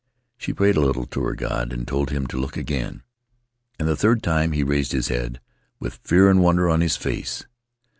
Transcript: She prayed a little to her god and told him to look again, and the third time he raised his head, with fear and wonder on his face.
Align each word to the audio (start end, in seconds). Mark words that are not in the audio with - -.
She 0.35 0.51
prayed 0.51 0.77
a 0.77 0.81
little 0.81 1.05
to 1.05 1.23
her 1.25 1.35
god 1.35 1.71
and 1.71 1.87
told 1.87 2.09
him 2.09 2.25
to 2.25 2.39
look 2.39 2.57
again, 2.57 3.03
and 3.77 3.87
the 3.87 3.95
third 3.95 4.23
time 4.23 4.51
he 4.51 4.63
raised 4.63 4.93
his 4.93 5.09
head, 5.09 5.39
with 5.79 5.99
fear 6.03 6.27
and 6.27 6.41
wonder 6.41 6.67
on 6.69 6.81
his 6.81 6.97
face. 6.97 7.45